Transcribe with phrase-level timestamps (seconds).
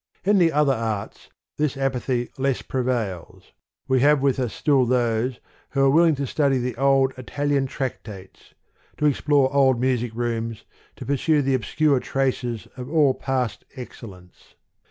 [0.23, 3.53] In the other arts, this apathy less prevails:
[3.87, 5.39] we have with us still those,
[5.69, 8.55] who are willing to study the old" Italian tractates",
[8.97, 14.55] to explore old music rooms, to pursue the obscure traces of all past excel lence.